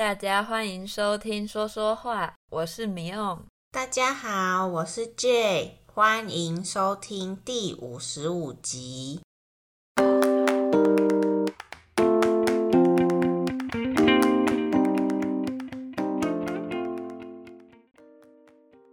[0.00, 3.38] 大家欢迎收听说说话，我是米欧。
[3.70, 9.20] 大家好，我是 J，欢迎收听第五十五集。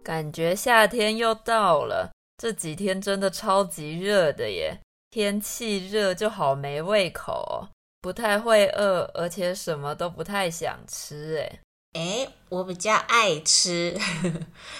[0.02, 4.78] 感觉夏天又到了，这几天真的超级热的耶！
[5.08, 11.60] 天气热就好没胃口哦，不太会饿，而且什么都不太想吃诶。
[11.94, 13.98] 诶，我比较爱吃，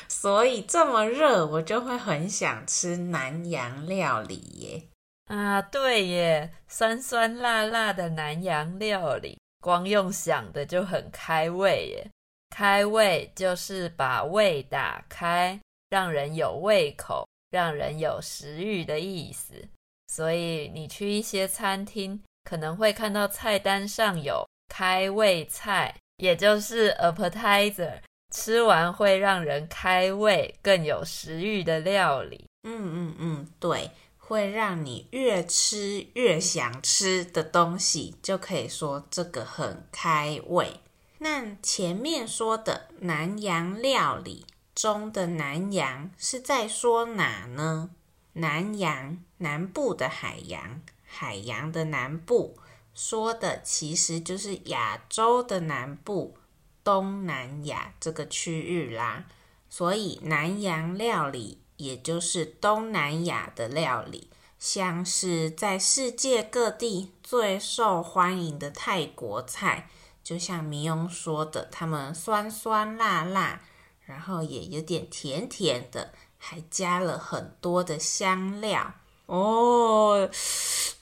[0.09, 4.83] 所以这么热我就会很想吃南洋料理耶。
[5.25, 12.11] 啊，对耶，酸酸辣辣的南洋料理，光用想的就很开胃耶。
[12.55, 15.59] 开胃就是把胃打开，
[15.91, 19.69] 让人有胃口，让人有食欲的意思。
[20.07, 28.01] 所以你去一些餐厅，可能会看到菜单上有开胃菜，也就是 appetizer，
[28.35, 32.45] 吃完会让人开胃、更有食欲的料理。
[32.65, 40.81] 嗯嗯嗯，对，会让你越吃越想吃的东西，就可以说这个很开胃。
[41.19, 47.91] 那前面说的南洋料理中的南洋是在说哪呢？
[48.35, 50.81] 南洋，南部的海洋，
[51.11, 52.59] 海洋的南部，
[52.95, 56.37] 说的其实就是亚洲的南部，
[56.85, 59.25] 东南亚这个区域啦。
[59.71, 69.91] 所以南洋料理也就是东南亚的料理，像是在世界各地最受欢迎的泰国菜。
[70.23, 73.63] 就像明庸说的，他们酸酸辣辣，
[74.05, 78.93] 然后也有点甜甜的，还加了很多的香料
[79.25, 80.29] 哦。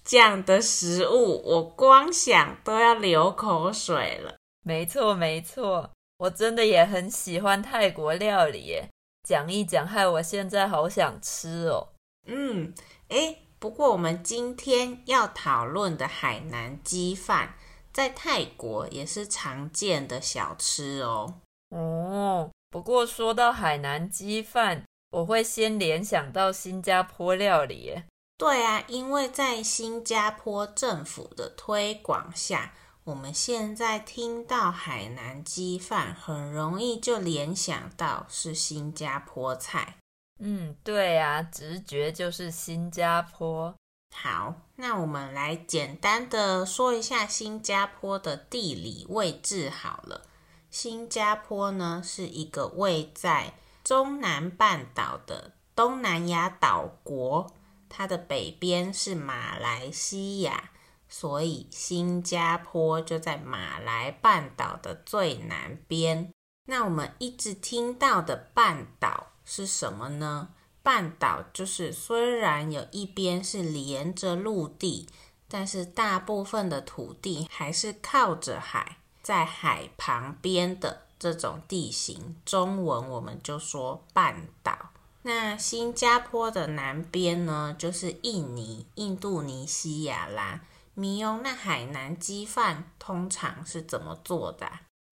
[0.06, 4.36] 这样的食物，我光想都要流口水了。
[4.62, 8.88] 没错，没错，我真的也很喜欢泰国料理耶。
[9.28, 11.88] 讲一讲，害我现在好想吃哦。
[12.28, 12.72] 嗯，
[13.08, 17.54] 诶，不过我们今天要讨论的海南鸡饭。
[17.92, 21.40] 在泰国也是常见的小吃哦。
[21.70, 28.04] 哦，不过说到海南鸡饭，我会先联想到新加坡料理耶。
[28.38, 32.74] 对啊，因为在新加坡政府的推广下，
[33.04, 39.96] 我们现在听到海南鸡饭，很容易就联想到是新加坡菜。
[40.38, 43.74] 嗯，对啊，直觉就是新加坡。
[44.14, 50.22] 好，那我们来简单的说一下新加坡的地理位置好了。
[50.70, 57.50] 新加坡呢是一个位在中南半岛的东南亚岛国，
[57.88, 60.70] 它的北边是马来西亚，
[61.08, 66.32] 所以新加坡就在马来半岛的最南边。
[66.68, 70.48] 那我们一直听到的半岛是什么呢？
[70.82, 75.08] 半岛就是虽然有一边是连着陆地，
[75.48, 84.90] 但是大部分的土地还是靠着海，在海旁边的这种地形，中文我们就说半岛。
[85.26, 90.60] 那新加坡的南边呢，就是印尼、印度尼西亚啦。
[90.94, 94.70] 米欧，那海南鸡饭通常是怎么做的？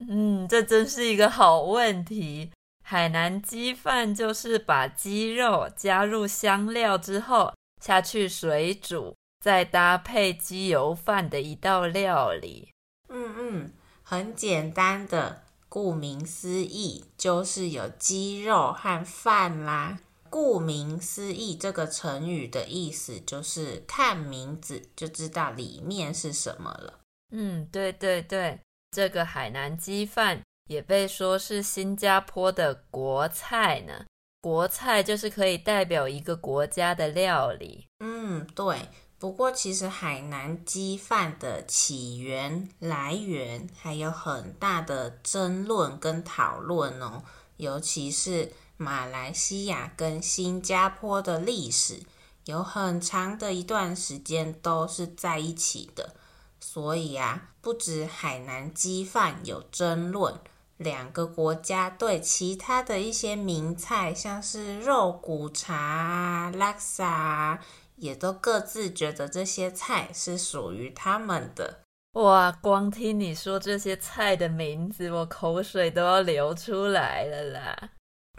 [0.08, 2.52] 嗯，这真是一个好问题。
[2.84, 12.70] 海南鸡饭就是把鸡肉加入香料之后下去水煮，再搭配鸡油饭的一道料理。
[13.08, 13.72] 嗯嗯，
[14.04, 15.42] 很简单的，
[15.74, 19.98] 顾名思义就是有鸡肉和饭啦。
[20.30, 27.00] 顾名思义这个成语的意思就是看名字就知道里面是什么了。
[27.32, 28.60] 嗯，对对对，
[28.92, 30.42] 这个海南鸡饭。
[30.68, 34.04] 也被说是新加坡的国菜呢。
[34.40, 37.88] 国菜就是可以代表一个国家的料理。
[37.98, 38.78] 嗯，对。
[39.18, 47.22] 不过其实海南鸡饭的起源来源还有很大的争论跟讨论哦。
[47.56, 52.02] 尤其是马来西亚跟新加坡的历史，
[52.44, 56.14] 有很长的一段时间都是在一起的。
[56.60, 60.34] 所以啊，不止海南鸡饭有争论。
[60.76, 67.60] 两个国家对其他的一些名菜，像是肉骨茶、拉萨，
[67.96, 71.80] 也都各自觉得这些菜是属于他们的。
[72.12, 77.90] 哇，光听你说这些菜的名字，我口水都要流出来了啦。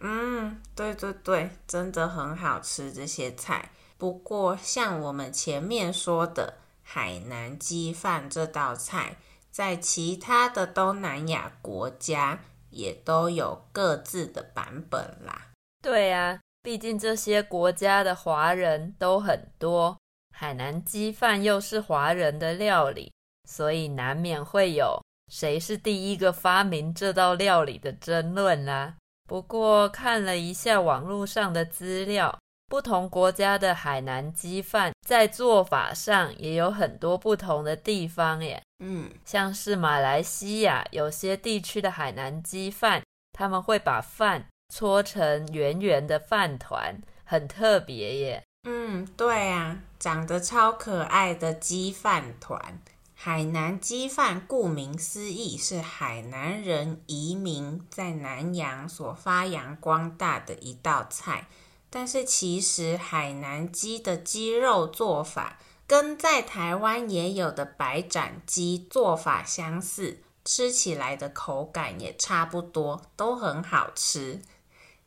[0.02, 3.72] 嗯，对对对，真的很好吃这些菜。
[3.98, 9.18] 不过，像我们前面说的海南鸡饭这道菜。
[9.56, 12.42] 在其他的东南亚国家
[12.72, 15.48] 也都有各自的版本啦。
[15.82, 19.96] 对啊，毕竟这些国家的华人都很多，
[20.36, 23.14] 海南鸡饭又是华人的料理，
[23.48, 25.00] 所以难免会有
[25.32, 28.96] 谁是第一个发明这道料理的争论啦。
[29.30, 32.36] 不过看了一下网络上的资料。
[32.68, 38.60] 不同国家的海南鸡饭在做法上也有很多不同的地方耶。
[38.84, 43.04] 嗯，像是马来西亚有些地区的海南鸡饭，
[43.34, 44.48] 他们会把饭
[44.78, 48.44] 搓成圆圆的饭团，很特别耶。
[48.68, 52.82] 嗯，对啊，长得超可爱的鸡饭团。
[53.14, 61.48] 海南鸡饭顾名思义是海南人移民在南洋所发扬光大的一道菜。
[61.90, 65.58] 但是其实海南鸡的鸡肉做法
[65.88, 74.42] 跟在台湾也有的白斩鸡做法相似，吃起来的口感也差不多，都很好吃。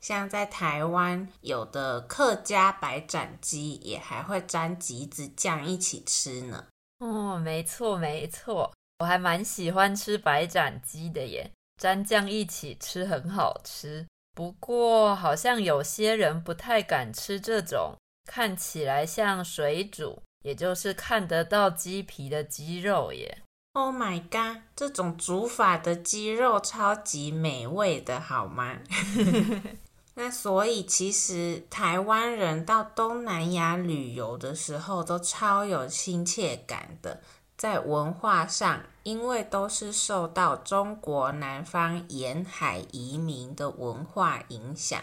[0.01, 6.67] 像在台湾有的客家白斩鸡也还会沾橘子酱一起吃呢。
[6.99, 14.07] 哦，没错没错，我还蛮喜欢吃白斩鸡的耶，沾酱一起吃很好吃。
[14.35, 23.39] 不过，好像有些人不太敢吃这种看起来像水煮，也就是看得到鸡皮的鸡肉耶。
[23.73, 28.79] Oh my god，这种煮法的鸡肉超级美味的，好吗？
[30.21, 37.23] 那所以其实台湾人到东南亚旅游的时候都超有亲切感的。
[37.57, 45.01] 在文化上，因为都是受到中国南方沿海移民的文化影响，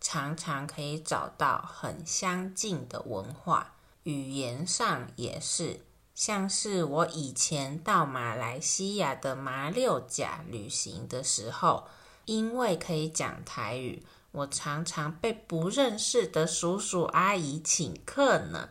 [0.00, 3.74] 常常可以找到很相近的文化。
[4.04, 5.80] 语言上也是，
[6.14, 11.84] 像是我以前到马来西亚的马六甲旅行的时候，
[12.24, 14.02] 因为可以讲台语，
[14.34, 18.70] 我常常被不认识的叔叔阿姨请客呢。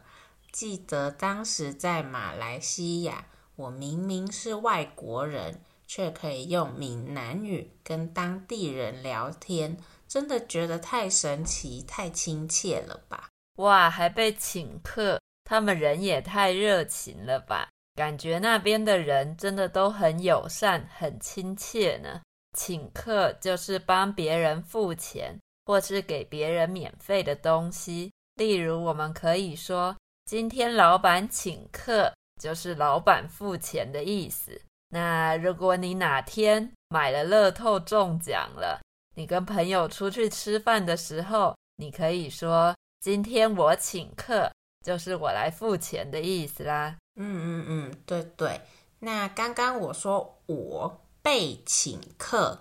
[0.52, 13.30] 记得当时在马来西亚，我明明是外国人，却可以用闽南语跟当地人聊天，真的觉得太神奇、太亲切了吧！
[13.56, 17.70] 哇，还被请客，他们人也太热情了吧！
[17.96, 22.22] 感觉那边的人真的都很友善、很亲切呢。
[22.56, 28.12] 请客就是帮别人付钱，或是给别人免费的东西。
[28.36, 29.96] 例如，我们可以说。
[30.26, 34.62] 今天老板请客，就是老板付钱的意思。
[34.88, 38.80] 那如果你哪天买了乐透中奖了，
[39.18, 44.50] 你跟朋友出去吃饭的时候，你可以说今天我请客，
[44.86, 46.96] 就是我来付钱的意思啦。
[47.18, 48.62] 嗯嗯嗯，对对。
[49.00, 52.58] 那刚刚我说我被请客，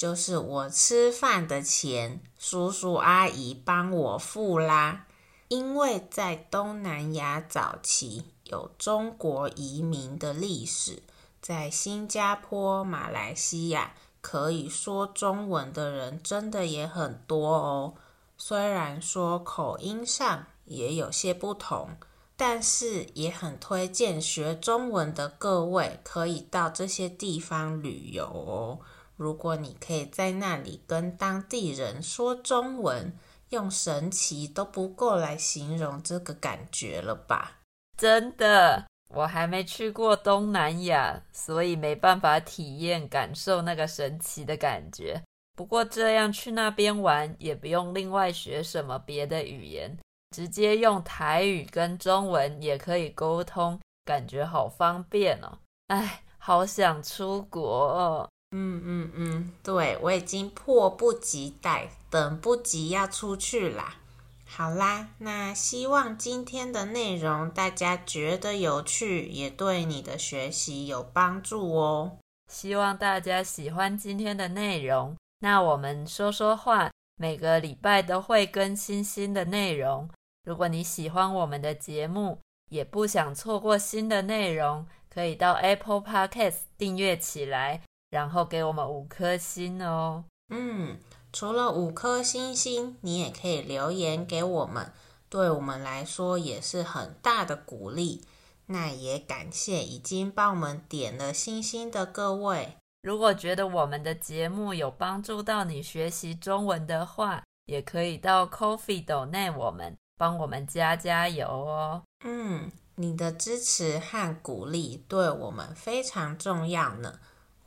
[0.00, 5.04] 就是我吃饭的钱，叔叔阿姨帮我付啦。
[5.48, 11.02] 因为在东南亚早期有中国移民的历史，
[11.42, 13.92] 在新加坡、马来西亚
[14.22, 17.94] 可以说中文的人真的也很多哦。
[18.38, 21.90] 虽然说口音上也有些不同，
[22.38, 28.78] 但是也很推荐学中文的各位可以到这些地方旅游哦。
[29.20, 33.12] 如果你可以在那里跟当地人说中文。
[33.50, 37.58] 用神奇都不够来形容这个感觉了吧？
[37.98, 45.20] 真的，我还没去过东南亚，所以没办法体验感受那个神奇的感觉。
[45.56, 49.98] 不过这样去那边玩也不用另外学什么别的语言，
[50.30, 55.58] 直接用台语跟中文也可以沟通，感觉好方便哦。
[55.88, 58.29] 哎，好想出国哦。
[58.52, 63.96] 嗯嗯嗯，对，我已经迫不及待，等不及要出去啦。
[64.44, 72.18] 好啦，那希望今天的内容大家觉得有趣，也对你的学习有帮助哦。
[72.52, 75.14] 希望大家喜欢今天的内容。
[75.38, 80.10] 那我们说说话，每个礼拜都会更新新的内容。
[80.44, 82.40] 如果你喜欢我们的节目，
[82.70, 87.82] 也不想错过新的内容，可以到 Apple Podcast 订阅起来。
[88.10, 90.24] 然后给我们五颗星哦。
[90.48, 90.98] 嗯，
[91.32, 94.92] 除了五颗星星，你也可以留言给我们，
[95.28, 98.24] 对我们来说也是很大的鼓励。
[98.66, 102.76] 那也感谢已经帮我们点了星星的各位。
[103.02, 112.02] 如果觉得我们的节目有帮助到你学习中文的话，也可以到 Coffee 斗内我们，帮我们加加油哦。
[112.24, 112.70] 嗯。
[112.96, 117.18] 你的支持和鼓励对我们非常重要呢。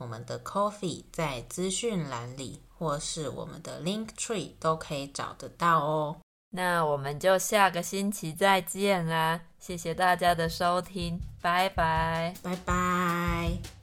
[0.03, 6.17] 我们的 Coffee 在资讯栏里，或是我们的 Linktree 都可以找得到哦。
[6.50, 9.39] 那我们就下个星期再见啦！
[9.60, 13.82] 谢谢大家的收听，拜拜，拜拜。